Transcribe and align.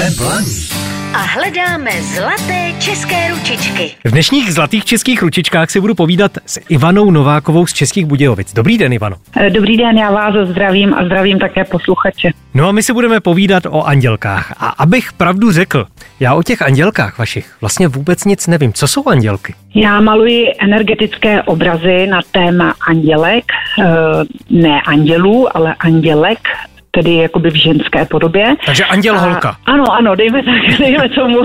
Blaní. 0.00 0.66
A 1.14 1.18
hledáme 1.18 1.90
zlaté 2.02 2.72
české 2.78 3.28
ručičky. 3.30 3.90
V 4.04 4.10
dnešních 4.10 4.52
zlatých 4.52 4.84
českých 4.84 5.22
ručičkách 5.22 5.70
si 5.70 5.80
budu 5.80 5.94
povídat 5.94 6.32
s 6.46 6.60
Ivanou 6.68 7.10
Novákovou 7.10 7.66
z 7.66 7.72
Českých 7.72 8.06
Budějovic. 8.06 8.52
Dobrý 8.54 8.78
den, 8.78 8.92
Ivano. 8.92 9.16
Eh, 9.36 9.50
Dobrý 9.50 9.76
den, 9.76 9.98
já 9.98 10.10
vás 10.10 10.34
zdravím 10.48 10.94
a 10.94 11.04
zdravím 11.04 11.38
také 11.38 11.64
posluchače. 11.64 12.30
No 12.54 12.68
a 12.68 12.72
my 12.72 12.82
si 12.82 12.92
budeme 12.92 13.20
povídat 13.20 13.62
o 13.66 13.82
andělkách. 13.82 14.54
A 14.58 14.66
abych 14.68 15.12
pravdu 15.12 15.52
řekl, 15.52 15.86
já 16.20 16.34
o 16.34 16.42
těch 16.42 16.62
andělkách 16.62 17.18
vašich 17.18 17.50
vlastně 17.60 17.88
vůbec 17.88 18.24
nic 18.24 18.46
nevím. 18.46 18.72
Co 18.72 18.88
jsou 18.88 19.08
andělky? 19.08 19.54
Já 19.74 20.00
maluji 20.00 20.46
energetické 20.60 21.42
obrazy 21.42 22.06
na 22.06 22.20
téma 22.32 22.74
andělek, 22.88 23.44
eh, 23.82 23.84
ne 24.50 24.80
andělů, 24.86 25.56
ale 25.56 25.74
andělek, 25.80 26.38
tedy 26.90 27.14
jakoby 27.14 27.50
v 27.50 27.54
ženské 27.54 28.04
podobě. 28.04 28.54
Takže 28.66 28.84
anděl 28.84 29.14
A- 29.14 29.18
holka. 29.18 29.56
Ano, 29.66 29.84
ano, 29.92 30.14
dejme, 30.14 30.42
tak, 30.42 30.78
dejme 30.78 31.08
tomu 31.08 31.38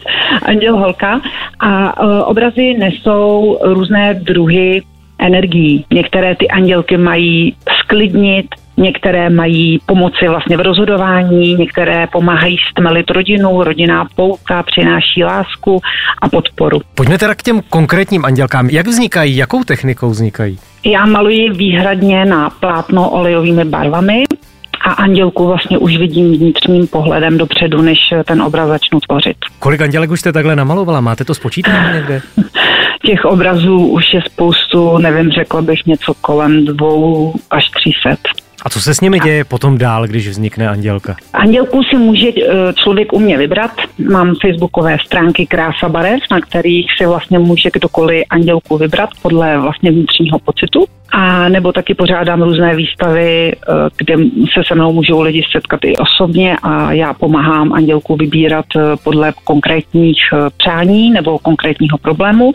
anděl 0.42 0.76
holka. 0.76 1.20
A 1.60 2.02
uh, 2.02 2.22
obrazy 2.24 2.74
nesou 2.78 3.58
různé 3.62 4.14
druhy 4.14 4.82
energií. 5.18 5.84
Některé 5.92 6.36
ty 6.36 6.48
andělky 6.48 6.96
mají 6.96 7.56
sklidnit, 7.80 8.46
některé 8.76 9.30
mají 9.30 9.78
pomoci 9.86 10.28
vlastně 10.28 10.56
v 10.56 10.60
rozhodování, 10.60 11.54
některé 11.54 12.06
pomáhají 12.06 12.56
stmelit 12.70 13.10
rodinu, 13.10 13.64
rodinná 13.64 14.08
pouka 14.16 14.62
přináší 14.62 15.24
lásku 15.24 15.80
a 16.22 16.28
podporu. 16.28 16.80
Pojďme 16.94 17.18
teda 17.18 17.34
k 17.34 17.42
těm 17.42 17.60
konkrétním 17.70 18.24
andělkám. 18.24 18.68
Jak 18.70 18.86
vznikají, 18.86 19.36
jakou 19.36 19.64
technikou 19.64 20.10
vznikají? 20.10 20.58
Já 20.84 21.06
maluji 21.06 21.50
výhradně 21.50 22.24
na 22.24 22.50
plátno 22.50 23.10
olejovými 23.10 23.64
barvami 23.64 24.24
a 24.84 24.92
andělku 24.92 25.46
vlastně 25.46 25.78
už 25.78 25.96
vidím 25.96 26.32
vnitřním 26.32 26.86
pohledem 26.86 27.38
dopředu, 27.38 27.82
než 27.82 27.98
ten 28.24 28.42
obraz 28.42 28.68
začnu 28.68 29.00
tvořit. 29.00 29.36
Kolik 29.58 29.80
andělek 29.80 30.10
už 30.10 30.20
jste 30.20 30.32
takhle 30.32 30.56
namalovala? 30.56 31.00
Máte 31.00 31.24
to 31.24 31.34
spočítané 31.34 31.92
někde? 31.94 32.22
Těch 33.06 33.24
obrazů 33.24 33.86
už 33.86 34.14
je 34.14 34.22
spoustu, 34.22 34.98
nevím, 34.98 35.30
řekla 35.30 35.62
bych 35.62 35.86
něco 35.86 36.14
kolem 36.20 36.64
dvou 36.64 37.34
až 37.50 37.70
tří 37.70 37.92
set. 38.02 38.41
A 38.62 38.70
co 38.70 38.80
se 38.80 38.94
s 38.94 39.00
nimi 39.00 39.20
děje 39.20 39.44
potom 39.44 39.78
dál, 39.78 40.06
když 40.06 40.28
vznikne 40.28 40.68
andělka? 40.68 41.16
Andělku 41.32 41.82
si 41.82 41.96
může 41.96 42.28
eh, 42.28 42.72
člověk 42.74 43.12
u 43.12 43.18
mě 43.18 43.38
vybrat. 43.38 43.70
Mám 44.10 44.34
facebookové 44.42 44.96
stránky 45.06 45.46
Krása 45.46 45.88
barev, 45.88 46.20
na 46.30 46.40
kterých 46.40 46.86
si 46.98 47.06
vlastně 47.06 47.38
může 47.38 47.70
kdokoliv 47.72 48.24
andělku 48.30 48.78
vybrat 48.78 49.10
podle 49.22 49.58
vlastně 49.58 49.90
vnitřního 49.90 50.38
pocitu. 50.38 50.84
A 51.12 51.48
nebo 51.48 51.72
taky 51.72 51.94
pořádám 51.94 52.42
různé 52.42 52.76
výstavy, 52.76 53.52
eh, 53.52 53.72
kde 53.96 54.14
se 54.54 54.62
se 54.68 54.74
mnou 54.74 54.92
můžou 54.92 55.20
lidi 55.20 55.42
setkat 55.52 55.80
i 55.84 55.96
osobně 55.96 56.56
a 56.62 56.92
já 56.92 57.14
pomáhám 57.14 57.72
andělku 57.72 58.16
vybírat 58.16 58.66
eh, 58.76 58.80
podle 59.04 59.32
konkrétních 59.44 60.20
přání 60.56 61.10
nebo 61.10 61.38
konkrétního 61.38 61.98
problému. 61.98 62.52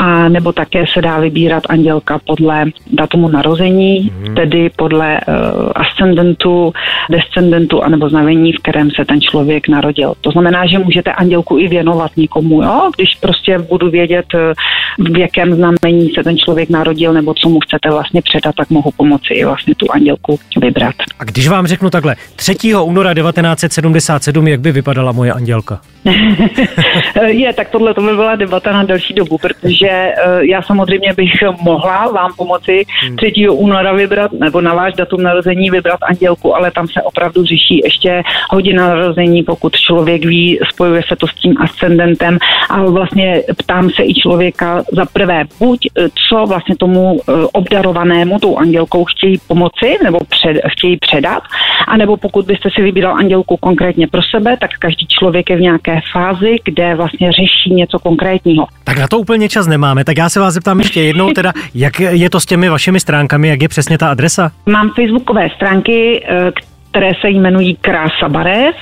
A 0.00 0.28
nebo 0.28 0.52
také 0.52 0.84
se 0.94 1.02
dá 1.02 1.18
vybírat 1.20 1.62
andělka 1.68 2.20
podle 2.26 2.64
datumu 2.92 3.28
narození, 3.28 4.12
tedy 4.36 4.70
podle 4.76 5.20
uh, 5.28 5.34
ascendentu, 5.74 6.72
descendentu 7.10 7.82
anebo 7.82 8.08
znamení, 8.08 8.52
v 8.52 8.58
kterém 8.62 8.90
se 8.90 9.04
ten 9.04 9.20
člověk 9.20 9.68
narodil. 9.68 10.14
To 10.20 10.30
znamená, 10.30 10.66
že 10.66 10.78
můžete 10.78 11.12
andělku 11.12 11.58
i 11.58 11.68
věnovat 11.68 12.10
někomu, 12.16 12.62
jo? 12.62 12.90
když 12.96 13.14
prostě 13.20 13.58
budu 13.58 13.90
vědět, 13.90 14.26
eh, 14.34 14.52
v 14.98 15.18
jakém 15.18 15.54
znamení 15.54 16.10
se 16.14 16.24
ten 16.24 16.38
člověk 16.38 16.70
narodil 16.70 17.12
nebo 17.12 17.34
co 17.34 17.48
mu 17.48 17.60
chcete 17.60 17.90
vlastně 17.90 18.22
předat, 18.22 18.54
tak 18.54 18.70
mohu 18.70 18.90
pomoci 18.96 19.34
i 19.34 19.44
vlastně 19.44 19.74
tu 19.74 19.86
andělku 19.90 20.38
vybrat. 20.62 20.94
A 21.18 21.24
když 21.24 21.48
vám 21.48 21.66
řeknu 21.66 21.90
takhle, 21.90 22.16
3. 22.36 22.74
února 22.74 23.14
1977, 23.14 24.48
jak 24.48 24.60
by 24.60 24.72
vypadala 24.72 25.12
moje 25.12 25.32
andělka? 25.32 25.80
je, 27.26 27.52
tak 27.52 27.68
tohle 27.70 27.94
to 27.94 28.00
by 28.00 28.16
byla 28.16 28.36
debata 28.36 28.72
na 28.72 28.84
delší 28.84 29.14
dobu, 29.14 29.38
protože 29.38 29.88
eh, 29.88 30.14
já 30.40 30.62
samozřejmě 30.62 31.12
bych 31.16 31.30
mohla 31.62 32.10
vám 32.12 32.32
pomoci 32.36 32.84
3. 33.16 33.48
února 33.48 33.92
vybrat, 33.92 34.32
nebo 34.32 34.60
na 34.60 34.74
váš 34.74 34.94
datum 34.94 35.22
narození 35.22 35.70
vybrat 35.70 35.98
andělku, 36.02 36.56
ale 36.56 36.70
tam 36.70 36.88
se 36.88 37.02
opravdu 37.02 37.44
řeší 37.44 37.80
ještě 37.84 38.22
hodina 38.50 38.88
narození, 38.88 39.42
pokud 39.42 39.76
člověk 39.76 40.24
ví, 40.24 40.58
spojuje 40.72 41.02
se 41.08 41.16
to 41.16 41.26
s 41.26 41.34
tím 41.34 41.54
ascendentem 41.60 42.38
a 42.70 42.82
vlastně 42.82 43.42
ptám 43.56 43.90
se 43.90 44.04
i 44.04 44.14
člověka 44.14 44.84
za 44.92 45.04
prvé, 45.12 45.44
buď 45.58 45.86
eh, 45.86 46.08
co 46.28 46.46
vlastně 46.46 46.76
tomu 46.76 47.20
eh, 47.20 47.32
obdarovanému 47.52 48.38
tou 48.38 48.56
andělkou 48.56 49.04
chtějí 49.04 49.38
pomoci 49.46 49.98
nebo 50.04 50.18
před, 50.28 50.60
chtějí 50.68 50.96
předat, 50.96 51.42
anebo 51.88 52.16
pokud 52.16 52.46
byste 52.46 52.68
si 52.74 52.82
vybíral 52.82 53.14
andělku 53.16 53.56
konkrétně 53.56 54.06
pro 54.06 54.20
sebe, 54.22 54.56
tak 54.60 54.70
každý 54.78 55.06
člověk 55.06 55.50
je 55.50 55.56
v 55.56 55.60
nějaké 55.60 56.00
fázi, 56.12 56.56
kde 56.64 56.94
vlastně 56.94 57.32
řeší 57.32 57.74
něco 57.74 57.98
konkrétního. 57.98 58.66
Tak 58.84 58.98
na 58.98 59.08
to 59.08 59.18
úplně 59.18 59.48
čas 59.48 59.66
nemáme, 59.66 60.04
tak 60.04 60.18
já 60.18 60.28
se 60.28 60.40
vás 60.40 60.54
zeptám 60.54 60.78
ještě 60.78 61.00
jednou 61.02 61.30
teda, 61.30 61.52
jak 61.74 62.00
je 62.00 62.30
to 62.30 62.40
s 62.40 62.46
těmi 62.46 62.68
vašimi 62.68 63.00
stránkami, 63.00 63.48
jak 63.48 63.62
je 63.62 63.68
přesně 63.68 63.98
ta 63.98 64.10
adresa? 64.10 64.52
Mám 64.66 64.90
facebookové 64.96 65.48
stránky, 65.56 66.24
eh, 66.28 66.52
které 66.98 67.12
se 67.20 67.30
jmenují 67.30 67.76
Krása 67.76 68.28
Barev 68.28 68.76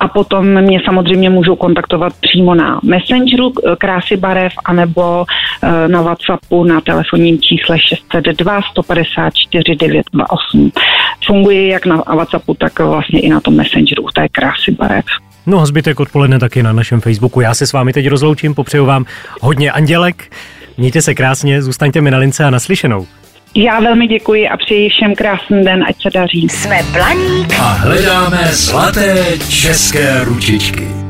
a 0.00 0.08
potom 0.08 0.62
mě 0.62 0.80
samozřejmě 0.84 1.30
můžou 1.30 1.56
kontaktovat 1.56 2.12
přímo 2.20 2.54
na 2.54 2.80
Messengeru 2.82 3.52
eh, 3.52 3.76
Krásy 3.76 4.16
Barev 4.16 4.52
anebo 4.64 5.24
eh, 5.62 5.88
na 5.88 6.02
Whatsappu 6.02 6.64
na 6.64 6.80
telefonním 6.80 7.38
čísle 7.38 7.78
602 7.78 8.60
154 8.70 9.76
928. 9.76 10.70
Funguje 11.26 11.66
jak 11.66 11.86
na 11.86 11.96
Whatsappu, 11.96 12.54
tak 12.54 12.78
vlastně 12.78 13.20
i 13.20 13.28
na 13.28 13.40
tom 13.40 13.56
Messengeru, 13.56 14.06
to 14.14 14.20
je 14.20 14.28
Krásy 14.28 14.70
Barev. 14.70 15.04
No 15.46 15.60
a 15.60 15.66
zbytek 15.66 16.00
odpoledne 16.00 16.38
taky 16.38 16.62
na 16.62 16.72
našem 16.72 17.00
Facebooku. 17.00 17.40
Já 17.40 17.54
se 17.54 17.66
s 17.66 17.72
vámi 17.72 17.92
teď 17.92 18.08
rozloučím, 18.08 18.54
popřeju 18.54 18.86
vám 18.86 19.04
hodně 19.40 19.72
andělek, 19.72 20.32
mějte 20.78 21.02
se 21.02 21.14
krásně, 21.14 21.62
zůstaňte 21.62 22.00
mi 22.00 22.10
na 22.10 22.18
lince 22.18 22.44
a 22.44 22.50
naslyšenou. 22.50 23.06
Já 23.58 23.80
velmi 23.80 24.06
děkuji 24.06 24.48
a 24.48 24.56
přeji 24.56 24.88
všem 24.88 25.14
krásný 25.14 25.64
den, 25.64 25.84
ať 25.88 26.02
se 26.02 26.10
daří. 26.14 26.48
Jsme 26.48 26.82
Blaník 26.92 27.54
A 27.58 27.62
hledáme 27.62 28.48
zlaté 28.52 29.24
české 29.48 30.24
ručičky. 30.24 31.05